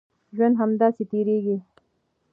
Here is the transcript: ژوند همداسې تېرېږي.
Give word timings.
ژوند 0.35 0.53
همداسې 0.61 1.03
تېرېږي. 1.11 1.57